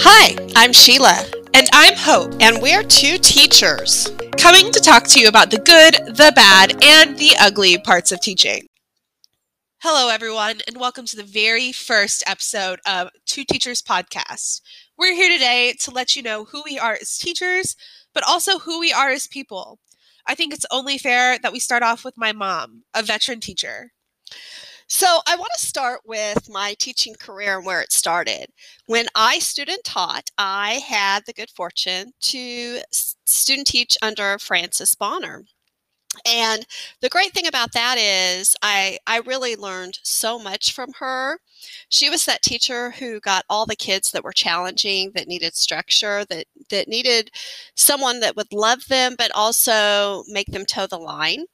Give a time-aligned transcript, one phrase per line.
[0.00, 4.10] Hi, I'm Sheila, And I'm Hope, and we're two teachers.
[4.36, 8.20] coming to talk to you about the good, the bad, and the ugly parts of
[8.20, 8.66] teaching.
[9.78, 14.60] Hello, everyone, and welcome to the very first episode of Two Teachers Podcast.
[14.98, 17.76] We're here today to let you know who we are as teachers,
[18.14, 19.78] but also who we are as people.
[20.26, 23.92] I think it's only fair that we start off with my mom, a veteran teacher.
[24.88, 28.46] So, I want to start with my teaching career and where it started.
[28.86, 32.80] When I student taught, I had the good fortune to
[33.24, 35.44] student teach under Frances Bonner.
[36.26, 36.66] And
[37.02, 41.40] the great thing about that is I I really learned so much from her.
[41.90, 46.24] She was that teacher who got all the kids that were challenging, that needed structure,
[46.26, 47.30] that that needed
[47.76, 51.46] someone that would love them but also make them toe the line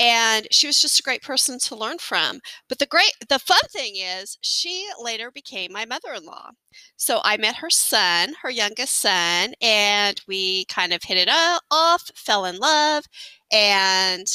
[0.00, 3.60] and she was just a great person to learn from but the great the fun
[3.70, 6.50] thing is she later became my mother-in-law.
[6.96, 11.30] So i met her son her youngest son and we kind of hit it
[11.70, 13.04] off fell in love
[13.52, 14.26] and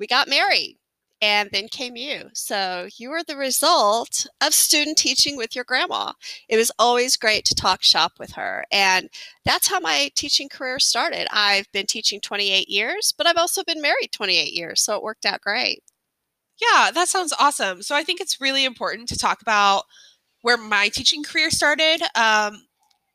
[0.00, 0.78] we got married
[1.22, 6.12] and then came you so you were the result of student teaching with your grandma
[6.48, 9.08] it was always great to talk shop with her and
[9.44, 11.26] that's how my teaching career started.
[11.30, 15.26] I've been teaching 28 years, but I've also been married 28 years, so it worked
[15.26, 15.82] out great.
[16.60, 17.82] Yeah, that sounds awesome.
[17.82, 19.84] So I think it's really important to talk about
[20.42, 22.02] where my teaching career started.
[22.14, 22.66] Um,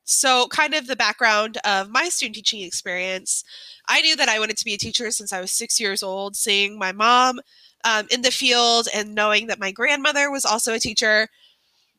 [0.10, 3.44] so, kind of the background of my student teaching experience.
[3.90, 6.38] I knew that I wanted to be a teacher since I was six years old,
[6.38, 7.42] seeing my mom
[7.84, 11.30] um, in the field and knowing that my grandmother was also a teacher.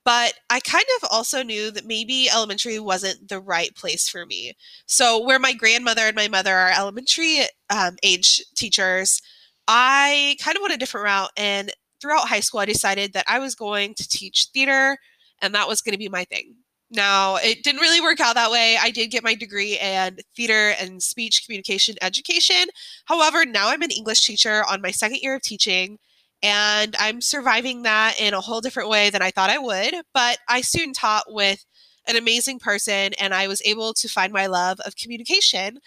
[0.04, 4.54] But I kind of also knew that maybe elementary wasn't the right place for me.
[4.86, 9.20] So, where my grandmother and my mother are elementary um, age teachers,
[9.68, 11.30] I kind of went a different route.
[11.36, 14.98] And throughout high school, I decided that I was going to teach theater
[15.42, 16.56] and that was going to be my thing.
[16.90, 18.78] Now, it didn't really work out that way.
[18.80, 22.64] I did get my degree in theater and speech communication education.
[23.04, 25.98] However, now I'm an English teacher on my second year of teaching,
[26.42, 29.96] and I'm surviving that in a whole different way than I thought I would.
[30.14, 31.64] But I soon taught with
[32.06, 35.80] an amazing person, and I was able to find my love of communication.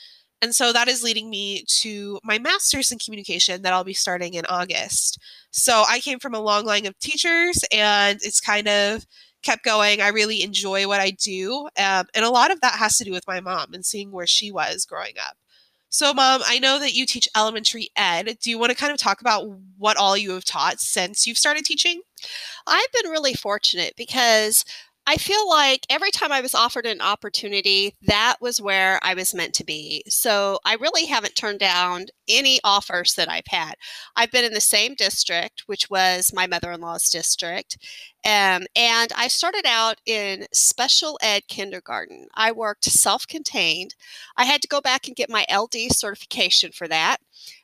[0.44, 4.36] And so that is leading me to my master's in communication that I'll be starting
[4.36, 5.20] in August.
[5.52, 9.06] So I came from a long line of teachers, and it's kind of
[9.44, 10.02] kept going.
[10.02, 11.68] I really enjoy what I do.
[11.78, 14.28] Um, and a lot of that has to do with my mom and seeing where
[14.28, 15.38] she was growing up.
[15.94, 18.38] So, mom, I know that you teach elementary ed.
[18.42, 19.46] Do you want to kind of talk about
[19.78, 22.02] what all you have taught since you've started teaching?
[22.66, 24.64] I've been really fortunate because
[25.08, 29.34] I feel like every time I was offered an opportunity, that was where I was
[29.34, 30.04] meant to be.
[30.08, 33.74] So I really haven't turned down any offers that I've had.
[34.16, 37.78] I've been in the same district, which was my mother in law's district.
[38.24, 42.28] Um, and I started out in special ed kindergarten.
[42.36, 43.96] I worked self contained.
[44.38, 47.18] I had to go back and get my LD certification for that.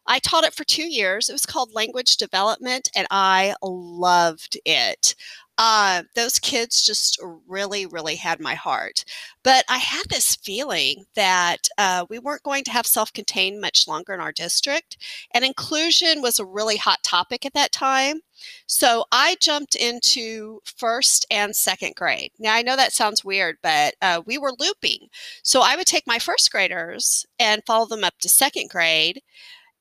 [0.07, 1.29] I taught it for two years.
[1.29, 5.15] It was called language development, and I loved it.
[5.57, 9.03] Uh, those kids just really, really had my heart.
[9.43, 13.87] But I had this feeling that uh, we weren't going to have self contained much
[13.87, 14.97] longer in our district,
[15.33, 18.21] and inclusion was a really hot topic at that time.
[18.67, 22.31] So I jumped into first and second grade.
[22.37, 25.09] Now, I know that sounds weird, but uh, we were looping.
[25.43, 29.21] So I would take my first graders and follow them up to second grade.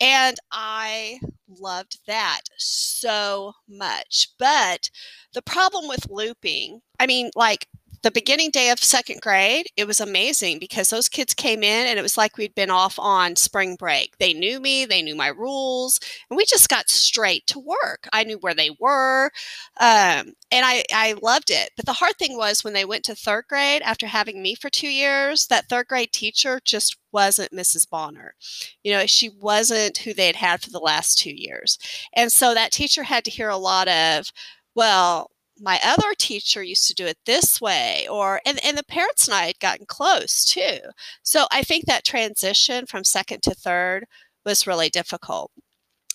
[0.00, 4.28] And I loved that so much.
[4.38, 4.90] But
[5.32, 7.66] the problem with looping, I mean, like
[8.06, 11.98] the beginning day of second grade, it was amazing because those kids came in and
[11.98, 14.16] it was like we'd been off on spring break.
[14.18, 15.98] They knew me, they knew my rules,
[16.30, 18.06] and we just got straight to work.
[18.12, 19.32] I knew where they were,
[19.80, 21.70] um, and I, I loved it.
[21.76, 24.70] But the hard thing was when they went to third grade after having me for
[24.70, 27.90] two years, that third grade teacher just wasn't Mrs.
[27.90, 28.36] Bonner.
[28.84, 31.76] You know, she wasn't who they had had for the last two years.
[32.14, 34.30] And so that teacher had to hear a lot of,
[34.76, 39.26] well, my other teacher used to do it this way or and, and the parents
[39.26, 40.78] and i had gotten close too
[41.22, 44.04] so i think that transition from second to third
[44.44, 45.50] was really difficult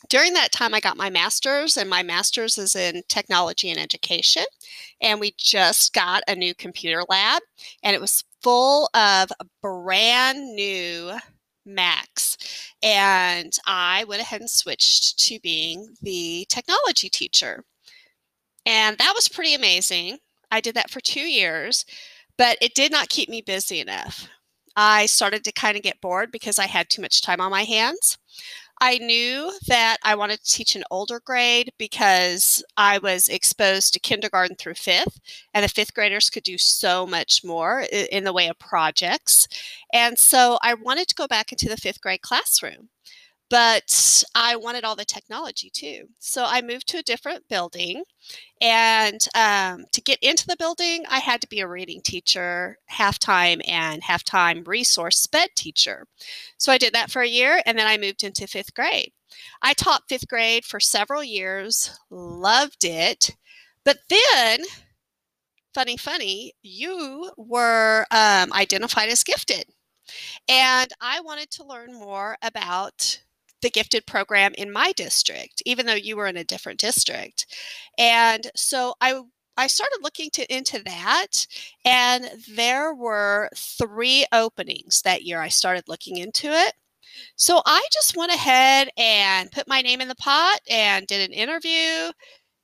[0.09, 4.45] during that time i got my master's and my master's is in technology and education
[5.01, 7.41] and we just got a new computer lab
[7.83, 9.31] and it was full of
[9.61, 11.11] brand new
[11.65, 12.37] Macs.
[12.81, 17.63] And I went ahead and switched to being the technology teacher.
[18.65, 20.19] And that was pretty amazing.
[20.51, 21.85] I did that for two years,
[22.37, 24.27] but it did not keep me busy enough.
[24.75, 27.63] I started to kind of get bored because I had too much time on my
[27.63, 28.17] hands.
[28.81, 33.99] I knew that I wanted to teach an older grade because I was exposed to
[33.99, 35.19] kindergarten through fifth,
[35.53, 39.47] and the fifth graders could do so much more in the way of projects.
[39.93, 42.90] And so I wanted to go back into the fifth grade classroom
[43.51, 46.07] but I wanted all the technology too.
[46.19, 48.03] So I moved to a different building.
[48.61, 53.19] And um, to get into the building, I had to be a reading teacher, half
[53.19, 56.07] time, and half time resource sped teacher.
[56.57, 59.11] So I did that for a year and then I moved into fifth grade.
[59.61, 63.35] I taught fifth grade for several years, loved it.
[63.83, 64.61] But then,
[65.73, 69.65] funny, funny, you were um, identified as gifted.
[70.47, 73.19] And I wanted to learn more about
[73.61, 77.45] the gifted program in my district, even though you were in a different district.
[77.97, 79.21] And so I
[79.57, 81.45] I started looking to, into that,
[81.85, 85.41] and there were three openings that year.
[85.41, 86.73] I started looking into it.
[87.35, 91.33] So I just went ahead and put my name in the pot and did an
[91.33, 92.11] interview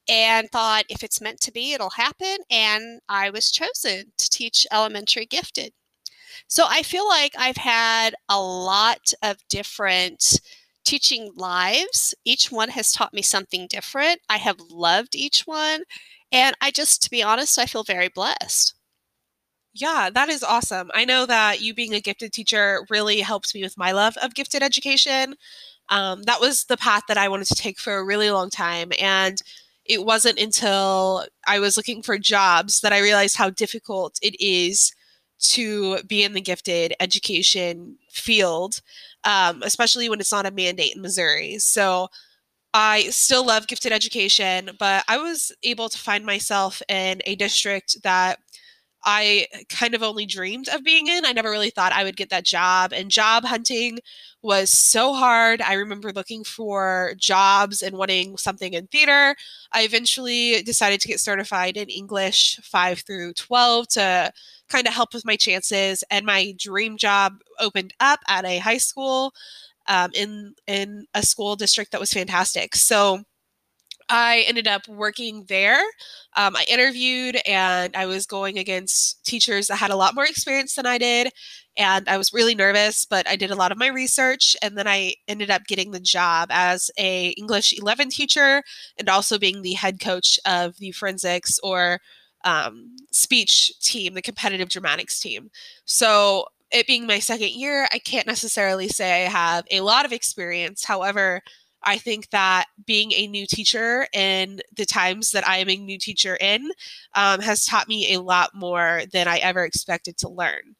[0.09, 2.37] and thought if it's meant to be, it'll happen.
[2.49, 5.73] And I was chosen to teach elementary gifted.
[6.47, 10.39] So I feel like I've had a lot of different
[10.87, 12.15] teaching lives.
[12.23, 14.21] Each one has taught me something different.
[14.29, 15.83] I have loved each one.
[16.31, 18.73] And I just, to be honest, I feel very blessed.
[19.73, 20.89] Yeah, that is awesome.
[20.93, 24.33] I know that you being a gifted teacher really helps me with my love of
[24.33, 25.35] gifted education.
[25.89, 28.91] Um, that was the path that I wanted to take for a really long time.
[28.99, 29.41] And
[29.85, 34.93] it wasn't until I was looking for jobs that I realized how difficult it is
[35.39, 38.81] to be in the gifted education field
[39.27, 41.59] um, especially when it's not a mandate in Missouri.
[41.59, 42.07] So
[42.73, 48.01] I still love gifted education, but I was able to find myself in a district
[48.03, 48.39] that
[49.09, 51.25] I kind of only dreamed of being in.
[51.25, 53.99] I never really thought I would get that job, and job hunting
[54.41, 55.61] was so hard.
[55.61, 59.35] I remember looking for jobs and wanting something in theater.
[59.71, 64.31] I eventually decided to get certified in English 5 through 12 to
[64.69, 66.03] kind of help with my chances.
[66.11, 69.33] And my dream job opened up at a high school
[69.87, 72.75] um, in in a school district that was fantastic.
[72.75, 73.23] So
[74.09, 75.79] I ended up working there.
[76.35, 80.75] Um, I interviewed and I was going against teachers that had a lot more experience
[80.75, 81.31] than I did.
[81.75, 84.55] And I was really nervous, but I did a lot of my research.
[84.61, 88.63] And then I ended up getting the job as a English 11 teacher
[88.97, 91.99] and also being the head coach of the forensics or
[92.43, 95.49] um, speech team, the competitive dramatics team.
[95.85, 100.11] So, it being my second year, I can't necessarily say I have a lot of
[100.11, 100.83] experience.
[100.83, 101.41] However,
[101.87, 105.97] I think that being a new teacher in the times that I am a new
[105.97, 106.69] teacher in
[107.15, 110.75] um, has taught me a lot more than I ever expected to learn.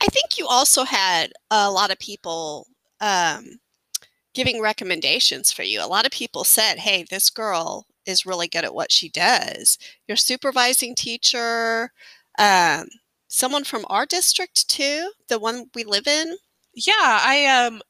[0.00, 2.66] I think you also had a lot of people
[3.00, 3.60] um,
[4.34, 5.80] giving recommendations for you.
[5.80, 9.78] A lot of people said, hey, this girl is really good at what she does.
[10.08, 11.92] Your supervising teacher,
[12.38, 12.86] um,
[13.28, 16.36] someone from our district too, the one we live in.
[16.74, 17.82] Yeah, I um,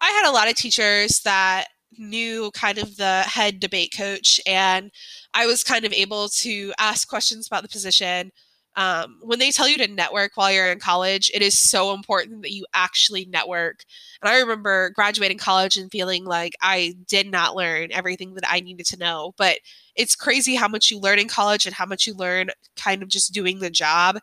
[0.00, 1.66] I had a lot of teachers that
[1.98, 4.90] knew kind of the head debate coach, and
[5.34, 8.32] I was kind of able to ask questions about the position
[8.76, 12.42] um, when they tell you to network while you're in college, it is so important
[12.42, 13.84] that you actually network.
[14.22, 18.60] And I remember graduating college and feeling like I did not learn everything that I
[18.60, 19.34] needed to know.
[19.36, 19.58] But
[19.96, 23.08] it's crazy how much you learn in college and how much you learn kind of
[23.08, 24.16] just doing the job.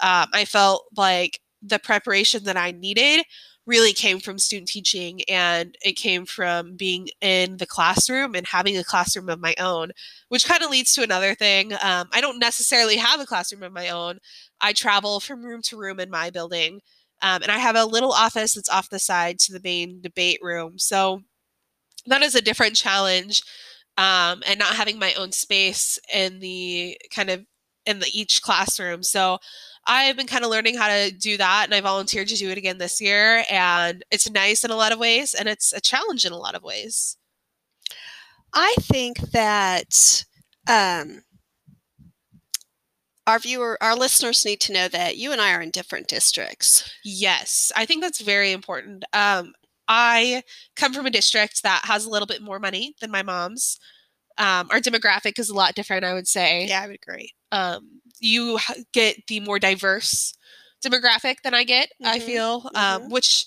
[0.00, 3.24] Um, I felt like the preparation that I needed
[3.66, 8.76] really came from student teaching and it came from being in the classroom and having
[8.76, 9.90] a classroom of my own
[10.28, 13.72] which kind of leads to another thing um, i don't necessarily have a classroom of
[13.72, 14.18] my own.
[14.60, 16.80] I travel from room to room in my building
[17.22, 20.38] um, and i have a little office that's off the side to the main debate
[20.42, 21.22] room so
[22.06, 23.42] that is a different challenge
[23.96, 27.44] um, and not having my own space in the kind of
[27.86, 29.38] in the each classroom so
[29.86, 32.58] I've been kind of learning how to do that and I volunteered to do it
[32.58, 33.44] again this year.
[33.50, 36.54] And it's nice in a lot of ways and it's a challenge in a lot
[36.54, 37.16] of ways.
[38.54, 40.24] I think that
[40.68, 41.22] um,
[43.26, 46.90] our viewer, our listeners need to know that you and I are in different districts.
[47.04, 49.04] Yes, I think that's very important.
[49.12, 49.52] Um,
[49.86, 50.44] I
[50.76, 53.78] come from a district that has a little bit more money than my mom's.
[54.36, 56.66] Um, our demographic is a lot different, I would say.
[56.66, 57.32] Yeah, I would agree.
[57.52, 58.58] Um, you
[58.92, 60.34] get the more diverse
[60.84, 61.88] demographic than I get.
[62.02, 62.06] Mm-hmm.
[62.06, 63.12] I feel, um, mm-hmm.
[63.12, 63.46] which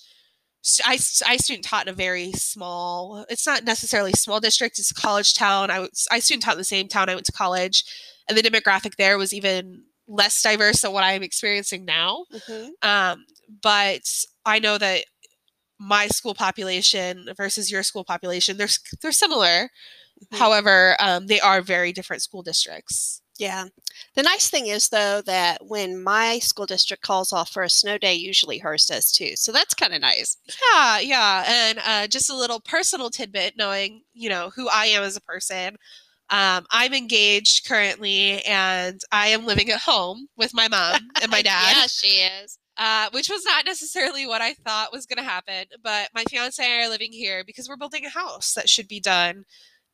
[0.86, 0.94] I,
[1.26, 3.26] I student taught in a very small.
[3.30, 4.80] It's not necessarily small district.
[4.80, 5.72] It's a college town.
[5.72, 7.84] I was I student taught in the same town I went to college,
[8.28, 12.26] and the demographic there was even less diverse than what I'm experiencing now.
[12.34, 12.90] Mm-hmm.
[12.90, 13.26] Um,
[13.62, 14.10] but
[14.46, 15.06] I know that
[15.80, 18.68] my school population versus your school population, they're
[19.02, 19.70] they're similar.
[20.34, 20.38] Mhm.
[20.38, 23.22] However, um, they are very different school districts.
[23.40, 23.66] Yeah.
[24.16, 28.00] The nice thing is, though, that when my school district calls off for a snow
[28.00, 29.36] day, usually hers does too.
[29.36, 30.38] So that's kind of nice.
[30.74, 35.04] Yeah, yeah, and uh, just a little personal tidbit, knowing you know who I am
[35.04, 35.78] as a person.
[36.30, 41.42] Um, I'm engaged currently, and I am living at home with my mom and my
[41.44, 41.76] dad.
[41.78, 42.08] yeah, she
[42.42, 42.58] is.
[42.78, 45.66] uh, which was not necessarily what I thought was going to happen.
[45.84, 48.88] But my fiance and I are living here because we're building a house that should
[48.88, 49.46] be done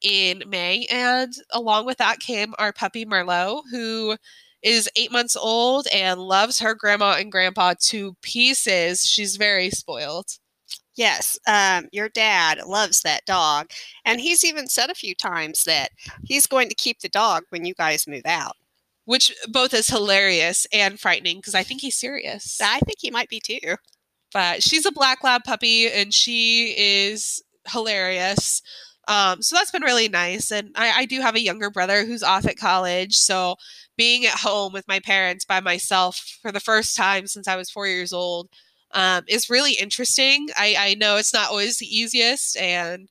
[0.03, 0.85] in May.
[0.91, 4.17] And along with that came our puppy Merlot, who
[4.61, 9.05] is eight months old and loves her grandma and grandpa to pieces.
[9.05, 10.37] She's very spoiled.
[10.95, 13.71] Yes, um, your dad loves that dog.
[14.05, 15.89] And he's even said a few times that
[16.23, 18.55] he's going to keep the dog when you guys move out.
[19.05, 22.59] Which both is hilarious and frightening because I think he's serious.
[22.63, 23.75] I think he might be too.
[24.33, 28.61] but she's a black lab puppy and she is hilarious
[29.07, 32.23] um, so that's been really nice and I, I do have a younger brother who's
[32.23, 33.55] off at college so
[33.97, 37.69] being at home with my parents by myself for the first time since i was
[37.69, 38.49] four years old
[38.95, 40.49] um, is really interesting.
[40.55, 43.09] I, I know it's not always the easiest and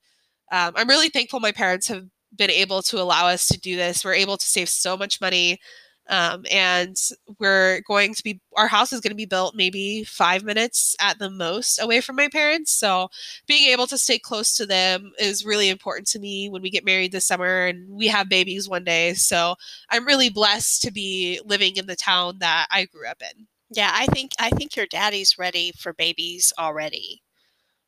[0.52, 2.04] um, i'm really thankful my parents have
[2.36, 4.04] been able to allow us to do this.
[4.04, 5.60] We're able to save so much money
[6.08, 6.96] um, and
[7.38, 11.18] we're going to be our house is going to be built maybe five minutes at
[11.18, 13.08] the most away from my parents so
[13.46, 16.84] being able to stay close to them is really important to me when we get
[16.84, 19.54] married this summer and we have babies one day so
[19.90, 23.90] i'm really blessed to be living in the town that i grew up in Yeah,
[23.94, 27.22] I think I think your daddy's ready for babies already.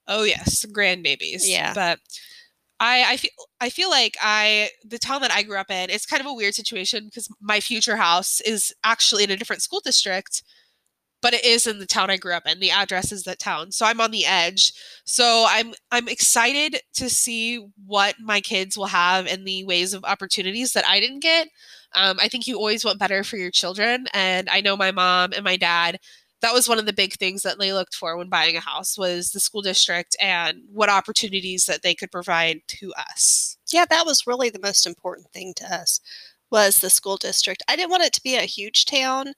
[0.07, 1.75] oh yes grandbabies Yeah.
[1.75, 1.99] but
[2.81, 6.07] I, I feel I feel like I the town that I grew up in it's
[6.07, 9.81] kind of a weird situation because my future house is actually in a different school
[9.85, 10.43] district
[11.25, 12.61] but it is in the town I grew up in.
[12.61, 13.73] The address is that town.
[13.73, 14.75] So I'm on the edge.
[15.07, 20.05] So I'm I'm excited to see what my kids will have in the ways of
[20.05, 21.49] opportunities that I didn't get.
[21.95, 24.07] Um, I think you always want better for your children.
[24.13, 25.99] And I know my mom and my dad,
[26.45, 28.99] that was one of the big things that they looked for when buying a house
[28.99, 33.57] was the school district and what opportunities that they could provide to us.
[33.73, 36.01] Yeah, that was really the most important thing to us
[36.51, 37.63] was the school district.
[37.67, 39.33] I didn't want it to be a huge town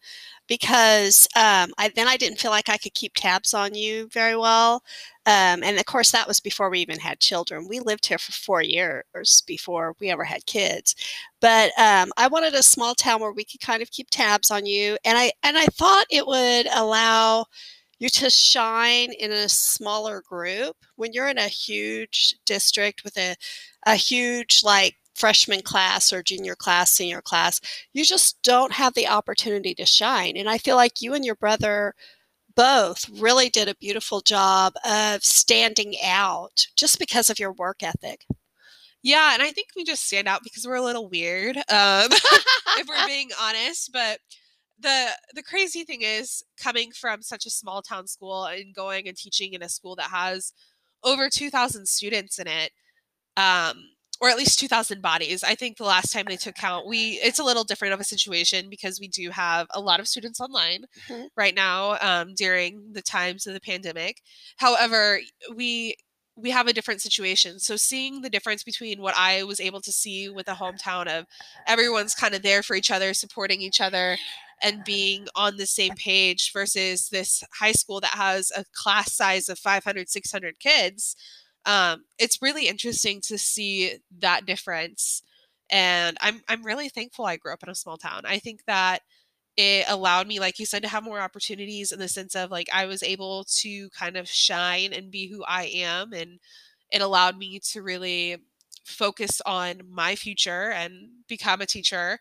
[0.48, 4.36] because um, I, then I didn't feel like I could keep tabs on you very
[4.36, 4.82] well.
[5.26, 7.66] Um, and of course, that was before we even had children.
[7.68, 10.94] We lived here for four years before we ever had kids.
[11.40, 14.66] But um, I wanted a small town where we could kind of keep tabs on
[14.66, 17.46] you, and I and I thought it would allow
[17.98, 23.34] you to shine in a smaller group when you're in a huge district with a
[23.86, 27.60] a huge like freshman class or junior class, senior class,
[27.92, 30.36] you just don't have the opportunity to shine.
[30.36, 31.94] And I feel like you and your brother
[32.54, 38.24] both really did a beautiful job of standing out just because of your work ethic.
[39.02, 41.56] Yeah, and I think we just stand out because we're a little weird.
[41.56, 41.62] Um,
[42.78, 44.18] if we're being honest, but
[44.80, 49.16] the the crazy thing is coming from such a small town school and going and
[49.16, 50.52] teaching in a school that has
[51.02, 52.72] over 2000 students in it
[53.36, 53.84] um
[54.20, 55.42] or at least 2000 bodies.
[55.44, 58.04] I think the last time they took count we it's a little different of a
[58.04, 61.28] situation because we do have a lot of students online Mhm.
[61.36, 64.22] right now um, during the times of the pandemic.
[64.56, 65.20] However
[65.54, 65.96] we
[66.38, 67.58] we have a different situation.
[67.58, 71.24] So seeing the difference between what i was able to see with a hometown of
[71.66, 74.18] everyone's kind of there for each other supporting each other
[74.62, 79.48] and being on the same page versus this high school that has a class size
[79.48, 81.16] of 500 600 kids
[81.66, 85.22] um, it's really interesting to see that difference
[85.68, 88.22] and i'm i'm really thankful i grew up in a small town.
[88.24, 89.00] I think that
[89.56, 92.68] it allowed me like you said to have more opportunities in the sense of like
[92.72, 96.38] i was able to kind of shine and be who i am and
[96.92, 98.36] it allowed me to really
[98.84, 102.20] focus on my future and become a teacher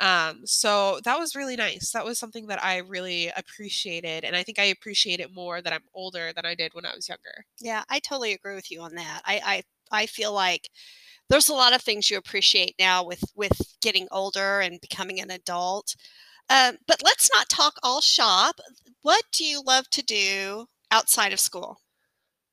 [0.00, 1.92] um, so that was really nice.
[1.92, 4.24] That was something that I really appreciated.
[4.24, 6.94] And I think I appreciate it more that I'm older than I did when I
[6.94, 7.44] was younger.
[7.60, 9.20] Yeah, I totally agree with you on that.
[9.24, 10.70] I, I I feel like
[11.28, 15.30] there's a lot of things you appreciate now with with getting older and becoming an
[15.30, 15.94] adult.
[16.48, 18.60] Um, but let's not talk all shop.
[19.02, 21.80] What do you love to do outside of school?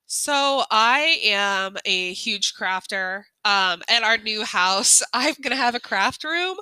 [0.06, 3.24] So I am a huge crafter.
[3.48, 6.58] Um, at our new house, I'm gonna have a craft room.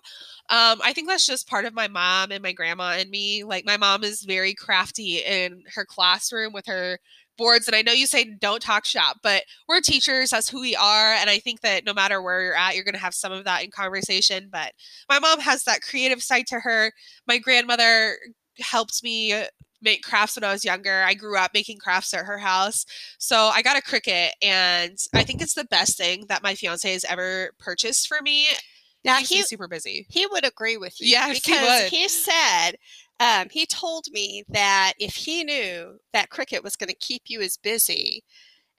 [0.49, 3.43] Um, I think that's just part of my mom and my grandma and me.
[3.43, 6.99] Like my mom is very crafty in her classroom with her
[7.37, 7.67] boards.
[7.67, 10.31] And I know you say don't talk shop, but we're teachers.
[10.31, 11.15] That's who we are.
[11.15, 13.65] And I think that no matter where you're at, you're gonna have some of that
[13.65, 14.49] in conversation.
[14.53, 14.73] But
[15.09, 16.93] my mom has that creative side to her.
[17.27, 18.17] My grandmother
[18.61, 19.35] helped me
[19.83, 21.03] make crafts when I was younger.
[21.03, 22.85] I grew up making crafts at her house.
[23.19, 26.91] So I got a Cricut and I think it's the best thing that my fiance
[26.93, 28.47] has ever purchased for me.
[29.05, 30.07] Now he me super busy.
[30.11, 31.09] he would agree with you.
[31.09, 31.91] Yes, he because would.
[31.91, 32.73] he said
[33.21, 37.41] um, he told me that if he knew that Cricut was going to keep you
[37.41, 38.25] as busy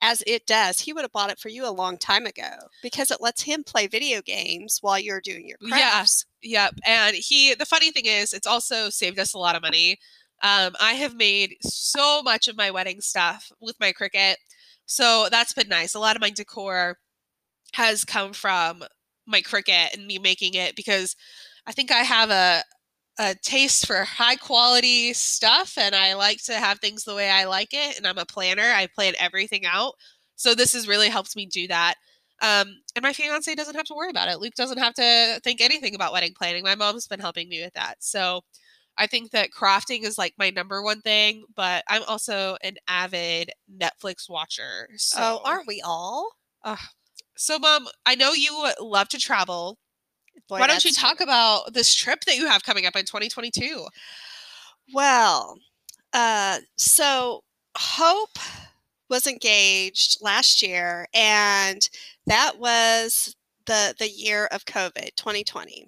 [0.02, 2.52] as it does, he would have bought it for you a long time ago
[2.84, 5.70] because it lets him play video games while you're doing your Yeah.
[5.70, 6.26] crafts.
[6.44, 6.76] Yep.
[6.86, 9.98] And he the funny thing is it's also saved us a lot of money.
[10.44, 14.36] Um, I have made so much of my wedding stuff with my Cricut.
[14.86, 15.96] So that's been nice.
[15.96, 16.98] A lot of my decor
[17.74, 18.84] has come from
[19.26, 21.16] my Cricut and me making it because
[21.68, 22.64] I think I have a
[23.20, 27.46] a taste for high quality stuff and I like to have things the way I
[27.46, 28.62] like it and I'm a planner.
[28.64, 29.94] I plan everything out.
[30.36, 31.96] So this has really helped me do that.
[32.42, 34.40] Um, and my fiance doesn't have to worry about it.
[34.40, 36.64] Luke doesn't have to think anything about wedding planning.
[36.64, 37.96] My mom's been helping me with that.
[38.00, 38.42] So
[38.98, 43.52] I think that crafting is like my number one thing, but I'm also an avid
[43.72, 44.90] Netflix watcher.
[44.98, 46.32] So Oh, aren't we all?
[47.38, 49.78] so mom, I know you love to travel.
[50.50, 51.26] Boy, Why don't you talk true.
[51.26, 53.88] about this trip that you have coming up in 2022?
[54.94, 55.60] Well,
[56.14, 57.44] uh, so
[57.78, 58.38] Hope
[59.10, 61.88] was engaged last year, and
[62.26, 63.36] that was
[63.68, 65.88] the the year of COVID, 2020.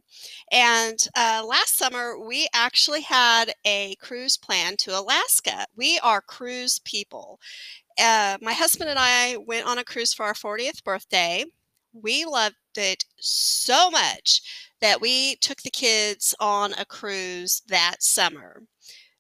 [0.52, 5.66] And uh, last summer, we actually had a cruise plan to Alaska.
[5.76, 7.40] We are cruise people.
[8.00, 11.44] Uh, my husband and I went on a cruise for our 40th birthday.
[11.92, 14.42] We loved it so much
[14.80, 18.62] that we took the kids on a cruise that summer,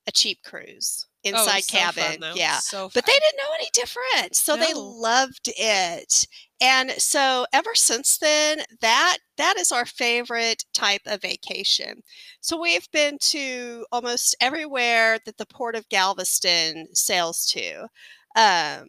[0.07, 2.21] a cheap cruise, Oh, inside so fun, cabin.
[2.21, 2.33] though.
[2.35, 2.59] yeah.
[2.59, 4.35] So But they didn't know any different.
[4.37, 6.27] So they loved it.
[6.61, 12.01] And so ever since then, that that is our favorite type of vacation.
[12.41, 17.87] So we've been to almost everywhere that the port of Galveston sails to.
[18.35, 18.87] Um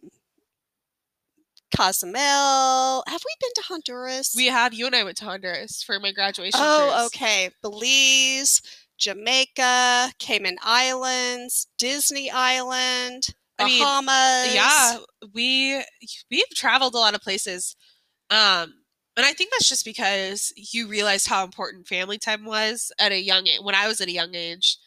[1.75, 3.03] Cozumel.
[3.07, 4.33] Have we been to Honduras?
[4.35, 6.59] we have you and I went to Honduras for my graduation.
[6.61, 7.05] Oh, cruise.
[7.07, 7.49] okay.
[7.61, 8.61] Belize,
[8.97, 14.53] Jamaica, Cayman Islands, Disney Island, I mean, Bahamas.
[14.53, 14.97] yeah
[15.33, 15.83] we
[16.29, 17.75] we've traveled a lot of places
[18.29, 18.73] um
[19.17, 23.21] and i think that's just because you realized how important family time was at a
[23.21, 24.77] young age when i was at a young age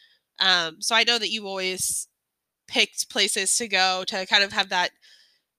[0.40, 2.08] um so i know that you always
[2.66, 4.90] picked places to go to kind of have that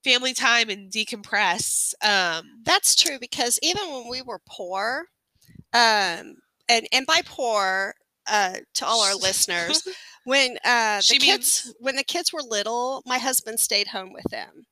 [0.04, 5.06] family time and decompress um That's true because even when we were poor,
[5.74, 6.38] um,
[6.68, 7.94] and and by poor,
[8.28, 9.84] uh, to all our listeners,
[10.26, 14.66] when uh, the kids when the kids were little, my husband stayed home with them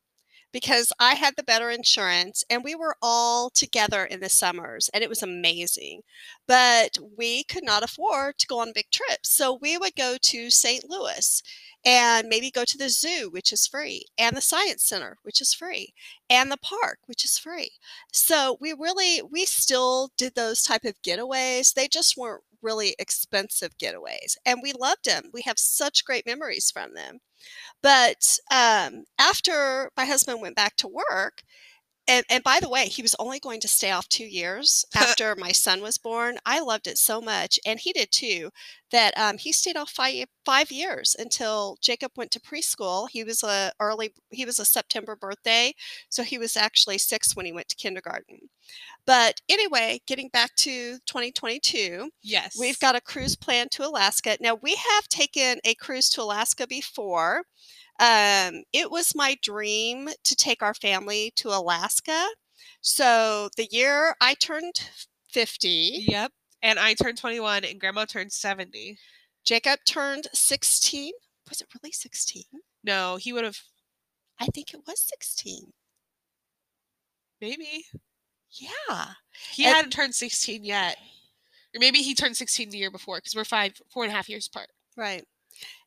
[0.52, 5.04] because I had the better insurance, and we were all together in the summers, and
[5.04, 6.02] it was amazing.
[6.48, 10.50] But we could not afford to go on big trips, so we would go to
[10.50, 10.90] St.
[10.90, 11.42] Louis.
[11.86, 15.54] And maybe go to the zoo, which is free, and the science center, which is
[15.54, 15.94] free,
[16.30, 17.72] and the park, which is free.
[18.14, 21.74] So we really we still did those type of getaways.
[21.74, 25.30] They just weren't really expensive getaways, and we loved them.
[25.34, 27.20] We have such great memories from them.
[27.82, 31.44] But um, after my husband went back to work,
[32.08, 35.36] and, and by the way, he was only going to stay off two years after
[35.38, 36.38] my son was born.
[36.46, 38.50] I loved it so much, and he did too.
[38.92, 43.08] That um, he stayed off five five years until Jacob went to preschool.
[43.10, 45.74] He was a early he was a September birthday,
[46.10, 48.50] so he was actually six when he went to kindergarten.
[49.06, 54.38] But anyway, getting back to 2022, yes We've got a cruise plan to Alaska.
[54.40, 57.44] Now, we have taken a cruise to Alaska before.
[58.00, 62.28] Um, it was my dream to take our family to Alaska.
[62.82, 64.90] So, the year I turned
[65.32, 66.32] 50, yep
[66.64, 68.98] and i turned 21 and grandma turned 70
[69.44, 71.12] Jacob turned 16.
[71.50, 72.44] Was it really 16?
[72.84, 73.60] no he would have
[74.40, 75.72] I think it was 16.
[77.40, 77.86] maybe
[78.54, 79.14] Yeah.
[79.52, 80.98] he And- hadn't turned 16 yet
[81.76, 84.30] or maybe he turned 16 the year before because we're five four and a half
[84.30, 85.26] years apart Right.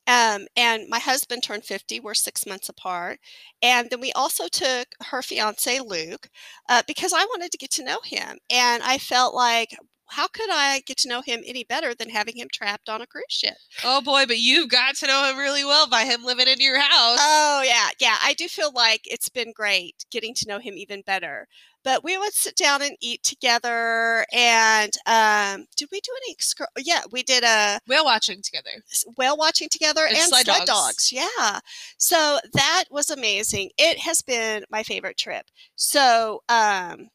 [0.09, 1.99] Um, and my husband turned 50.
[1.99, 3.19] We're six months apart.
[3.61, 6.29] And then we also took her fiance, Luke,
[6.69, 8.39] uh, because I wanted to get to know him.
[8.49, 9.77] And I felt like,
[10.11, 13.07] how could I get to know him any better than having him trapped on a
[13.09, 13.57] cruise ship?
[13.83, 16.79] Oh boy, but you've got to know him really well by him living in your
[16.79, 17.19] house.
[17.21, 17.89] Oh, yeah.
[17.99, 18.17] Yeah.
[18.23, 21.49] I do feel like it's been great getting to know him even better.
[21.87, 24.27] But we would sit down and eat together.
[24.33, 26.33] And um, did we do any?
[26.33, 28.71] Excur- yeah, we did a Whale watching together.
[29.17, 30.69] whale watching together And and, sled sled, dogs.
[30.69, 31.13] dogs.
[31.13, 31.61] Yeah.
[31.97, 33.71] So that was amazing.
[33.79, 35.47] It has been my favorite trip.
[35.77, 37.09] So um,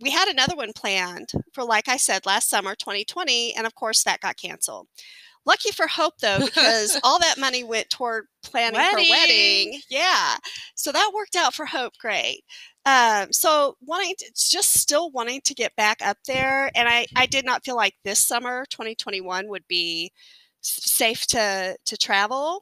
[0.00, 3.54] we had another one planned for, like I said, last summer, 2020.
[3.54, 4.88] And of course, that got canceled.
[5.44, 9.06] Lucky for Hope though, because all that money went toward planning Wedding.
[9.06, 9.80] her wedding.
[9.90, 10.36] Yeah,
[10.74, 12.42] so that worked out for Hope great.
[12.84, 17.26] Um, so wanting to, just still wanting to get back up there, and I I
[17.26, 20.12] did not feel like this summer 2021 would be
[20.62, 22.60] safe to to travel.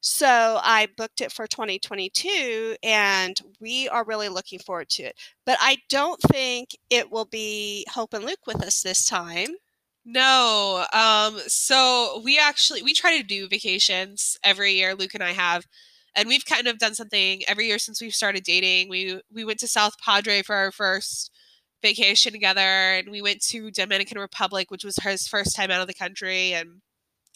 [0.00, 5.16] So I booked it for 2022 and we are really looking forward to it.
[5.44, 9.48] But I don't think it will be Hope and Luke with us this time.
[10.08, 10.86] No.
[10.92, 15.66] Um, so we actually we try to do vacations every year, Luke and I have.
[16.14, 18.88] And we've kind of done something every year since we've started dating.
[18.88, 21.32] We we went to South Padre for our first
[21.82, 25.88] vacation together and we went to Dominican Republic, which was his first time out of
[25.88, 26.82] the country and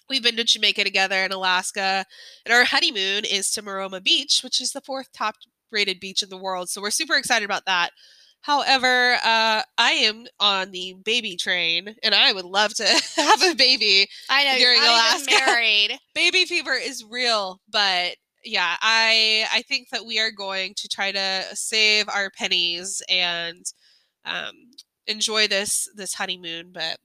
[0.09, 2.05] we've been to Jamaica together and Alaska.
[2.47, 5.37] And our honeymoon is to Maroma Beach, which is the fourth top
[5.73, 6.69] rated beach in the world.
[6.69, 7.91] So we're super excited about that.
[8.43, 12.85] However, uh, I am on the baby train, and I would love to
[13.17, 14.09] have a baby.
[14.29, 15.31] I know During you're Alaska.
[15.47, 15.99] married.
[16.15, 21.13] Baby fever is real, but yeah, I I think that we are going to try
[21.13, 23.65] to save our pennies and
[24.25, 24.55] um,
[25.07, 26.99] enjoy this this honeymoon, but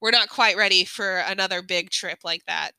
[0.00, 2.72] we're not quite ready for another big trip like that.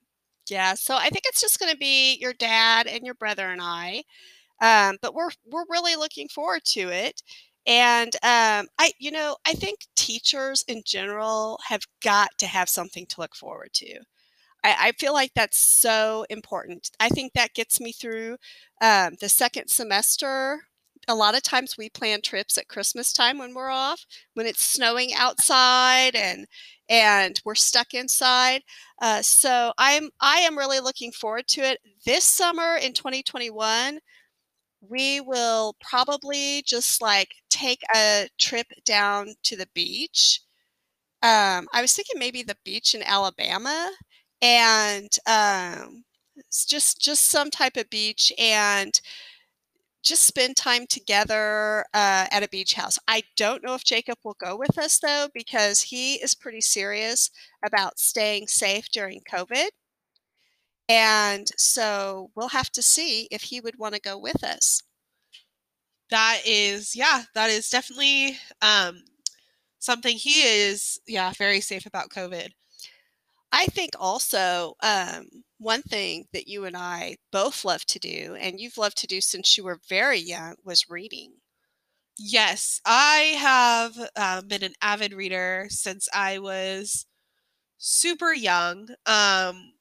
[0.48, 3.62] Yeah, so I think it's just going to be your dad and your brother and
[3.64, 4.04] I.
[4.62, 7.22] Um, but we're we're really looking forward to it.
[7.68, 13.06] And um, I, you know, I think teachers in general have got to have something
[13.08, 14.00] to look forward to.
[14.64, 16.92] I, I feel like that's so important.
[17.00, 18.38] I think that gets me through
[18.82, 20.62] um, the second semester.
[21.08, 24.64] A lot of times we plan trips at Christmas time when we're off, when it's
[24.64, 26.48] snowing outside and
[26.90, 28.62] and we're stuck inside.
[29.02, 31.80] Uh, so I'm I am really looking forward to it.
[32.06, 34.00] This summer in 2021,
[34.82, 40.42] we will probably just like take a trip down to the beach.
[41.22, 43.92] Um, I was thinking maybe the beach in Alabama
[44.42, 46.04] and um,
[46.68, 49.00] just just some type of beach and
[50.04, 53.00] just spend time together uh, at a beach house.
[53.08, 57.32] I don't know if Jacob will go with us though because he is pretty serious
[57.66, 59.70] about staying safe during COVID.
[60.88, 64.82] And so we'll have to see if he would want to go with us.
[66.16, 69.04] That is, yeah, that is definitely um,
[69.80, 72.52] something he is, yeah, very safe about COVID.
[73.52, 78.62] I think also um, one thing that you and I both love to do, and
[78.62, 81.34] you've loved to do since you were very young, was reading.
[82.18, 87.06] Yes, I have um, been an avid reader since I was
[87.78, 88.88] super young.
[89.06, 89.74] Um,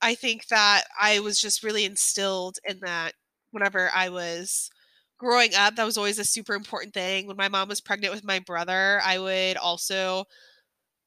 [0.00, 3.12] I think that I was just really instilled in that
[3.50, 4.70] whenever I was
[5.20, 5.76] growing up.
[5.76, 7.28] That was always a super important thing.
[7.28, 10.26] When my mom was pregnant with my brother, I would also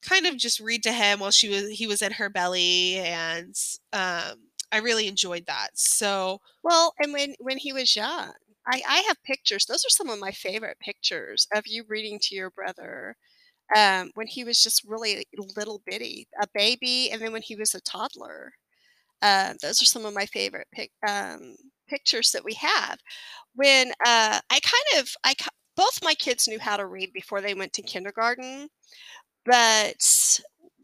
[0.01, 3.55] kind of just read to him while she was he was in her belly, and
[3.93, 4.39] um,
[4.71, 5.69] I really enjoyed that.
[5.75, 8.33] So Well, and when when he was young,
[8.67, 9.65] I, I have pictures.
[9.65, 13.17] Those are some of my favorite pictures of you reading to your brother
[13.75, 15.25] um, when he was just really
[15.57, 18.53] little bitty, a baby, and then when he was a toddler.
[19.21, 21.55] Uh, those are some of my favorite pic, um,
[21.93, 22.97] pictures that we have.
[23.55, 25.33] When uh, I kind of, I
[25.75, 28.69] both my kids knew how to read before they went to kindergarten,
[29.45, 30.39] but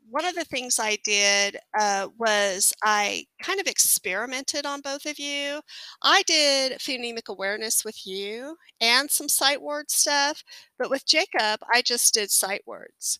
[0.09, 5.19] one of the things I did uh, was I kind of experimented on both of
[5.19, 5.61] you.
[6.01, 10.43] I did phonemic awareness with you and some sight word stuff,
[10.79, 13.19] but with Jacob, I just did sight words.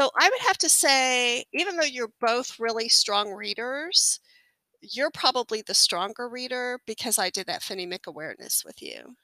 [0.00, 4.20] So I would have to say, even though you're both really strong readers,
[4.82, 9.16] you're probably the stronger reader because I did that phonemic awareness with you.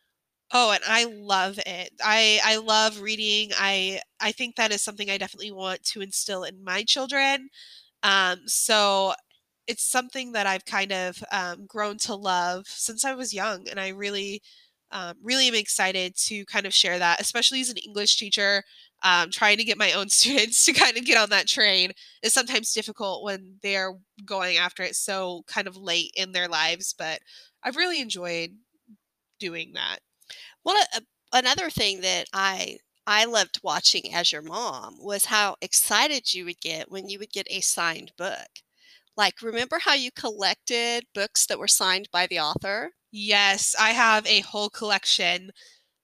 [0.52, 1.92] Oh, and I love it.
[2.04, 3.52] I I love reading.
[3.58, 7.48] I I think that is something I definitely want to instill in my children.
[8.02, 9.14] Um, so
[9.68, 13.80] it's something that I've kind of um, grown to love since I was young, and
[13.80, 14.42] I really,
[14.92, 18.62] um, really am excited to kind of share that, especially as an English teacher.
[19.04, 21.90] Um, trying to get my own students to kind of get on that train
[22.22, 26.94] is sometimes difficult when they're going after it so kind of late in their lives,
[26.96, 27.18] but
[27.64, 28.50] I've really enjoyed
[29.40, 29.98] doing that.
[30.64, 31.02] Well, a,
[31.32, 36.60] another thing that I I loved watching as your mom was how excited you would
[36.60, 38.48] get when you would get a signed book.
[39.16, 42.92] Like, remember how you collected books that were signed by the author?
[43.12, 45.50] Yes, I have a whole collection.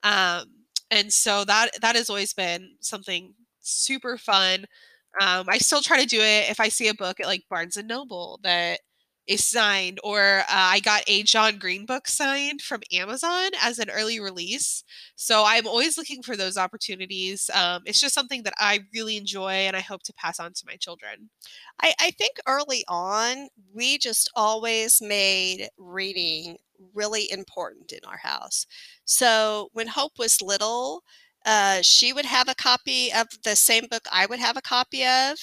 [0.03, 0.45] Um,
[0.91, 4.65] and so that that has always been something super fun.
[5.21, 7.77] Um, I still try to do it if I see a book at like Barnes
[7.77, 8.81] and Noble that
[9.29, 13.89] is signed, or uh, I got a John Green book signed from Amazon as an
[13.91, 14.83] early release.
[15.15, 17.47] So I'm always looking for those opportunities.
[17.53, 20.63] Um, it's just something that I really enjoy and I hope to pass on to
[20.65, 21.29] my children.
[21.79, 26.57] I, I think early on, we just always made reading
[26.95, 28.65] really important in our house.
[29.05, 31.03] So when Hope was little,
[31.45, 35.05] uh, she would have a copy of the same book I would have a copy
[35.05, 35.37] of,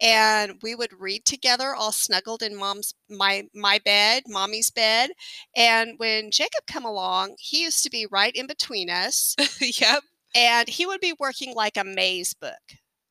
[0.00, 5.10] and we would read together, all snuggled in mom's my my bed, mommy's bed.
[5.56, 9.34] And when Jacob come along, he used to be right in between us.
[9.60, 10.02] yep.
[10.36, 12.52] And he would be working like a maze book.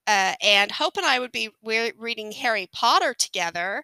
[0.06, 3.84] Uh, and Hope and I would be reading Harry Potter together,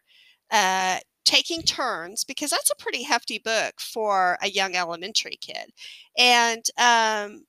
[0.51, 5.71] uh, taking turns because that's a pretty hefty book for a young elementary kid.
[6.17, 7.43] And um,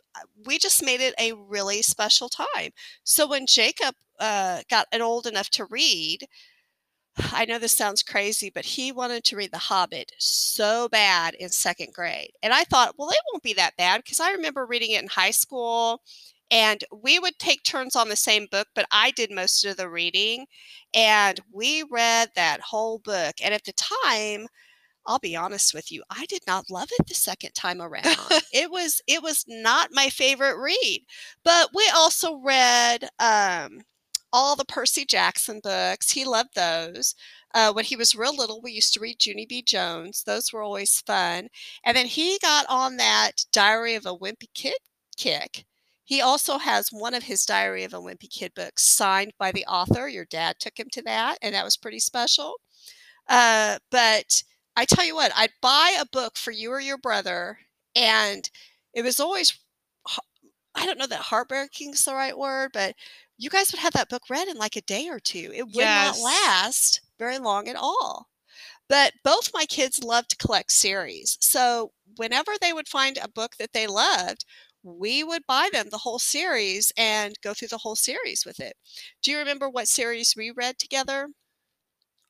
[0.44, 2.70] we just made it a really special time.
[3.04, 6.26] So when Jacob uh, got old enough to read,
[7.32, 11.48] I know this sounds crazy, but he wanted to read The Hobbit so bad in
[11.50, 12.32] second grade.
[12.42, 15.08] And I thought, well, it won't be that bad because I remember reading it in
[15.08, 16.02] high school
[16.50, 19.88] and we would take turns on the same book, but I did most of the
[19.88, 20.46] reading.
[20.94, 23.34] And we read that whole book.
[23.42, 24.46] And at the time,
[25.06, 28.04] I'll be honest with you, I did not love it the second time around.
[28.52, 31.04] it was it was not my favorite read.
[31.44, 33.80] But we also read um,
[34.34, 36.10] all the Percy Jackson books.
[36.10, 37.14] He loved those.
[37.54, 39.62] Uh, when he was real little, we used to read Junie B.
[39.62, 40.24] Jones.
[40.24, 41.46] Those were always fun.
[41.84, 44.78] And then he got on that Diary of a Wimpy Kid
[45.16, 45.64] kick.
[46.02, 49.64] He also has one of his Diary of a Wimpy Kid books signed by the
[49.66, 50.08] author.
[50.08, 52.56] Your dad took him to that, and that was pretty special.
[53.28, 54.42] Uh, but
[54.76, 57.58] I tell you what, I'd buy a book for you or your brother,
[57.94, 58.50] and
[58.92, 59.56] it was always,
[60.74, 62.94] I don't know that heartbreaking is the right word, but
[63.38, 65.50] you guys would have that book read in like a day or two.
[65.54, 66.18] It would yes.
[66.18, 68.28] not last very long at all.
[68.88, 71.38] But both my kids loved to collect series.
[71.40, 74.44] So whenever they would find a book that they loved,
[74.82, 78.74] we would buy them the whole series and go through the whole series with it.
[79.22, 81.28] Do you remember what series we read together?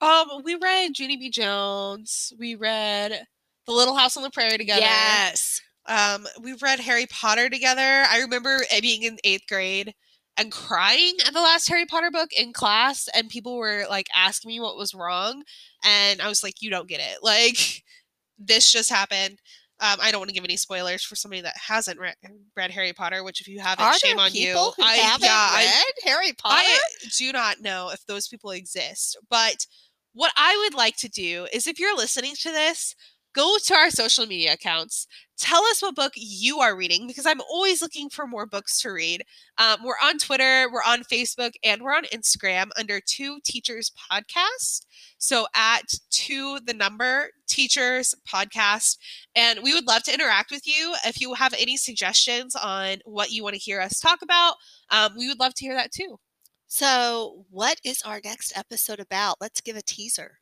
[0.00, 1.30] Um, we read Junie B.
[1.30, 2.32] Jones.
[2.38, 3.26] We read
[3.66, 4.82] The Little House on the Prairie together.
[4.82, 5.60] Yes.
[5.86, 8.04] Um, we read Harry Potter together.
[8.08, 9.94] I remember being in eighth grade
[10.36, 14.48] and crying at the last Harry Potter book in class, and people were like asking
[14.48, 15.44] me what was wrong,
[15.84, 17.18] and I was like, "You don't get it.
[17.22, 17.82] Like,
[18.38, 19.40] this just happened."
[19.80, 22.14] Um, I don't want to give any spoilers for somebody that hasn't re-
[22.56, 23.22] read Harry Potter.
[23.24, 24.56] Which, if you haven't, Are shame on you.
[24.80, 26.62] I haven't yeah, read I, Harry Potter.
[26.64, 26.78] I
[27.18, 29.66] do not know if those people exist, but
[30.12, 32.94] what I would like to do is, if you're listening to this,
[33.34, 35.06] go to our social media accounts.
[35.36, 38.90] Tell us what book you are reading because I'm always looking for more books to
[38.90, 39.24] read.
[39.58, 44.86] Um, we're on Twitter, we're on Facebook, and we're on Instagram under Two Teachers Podcast.
[45.18, 48.98] So at two the number teachers podcast.
[49.34, 50.94] And we would love to interact with you.
[51.04, 54.54] If you have any suggestions on what you want to hear us talk about,
[54.90, 56.18] um, we would love to hear that too.
[56.66, 59.36] So, what is our next episode about?
[59.40, 60.38] Let's give a teaser.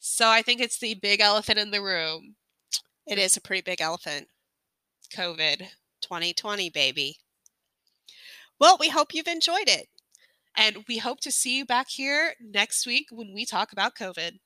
[0.00, 2.36] So I think it's the big elephant in the room.
[3.06, 4.28] It is a pretty big elephant.
[5.14, 5.68] COVID
[6.00, 7.18] 2020, baby.
[8.58, 9.88] Well, we hope you've enjoyed it.
[10.56, 14.38] And we hope to see you back here next week when we talk about COVID.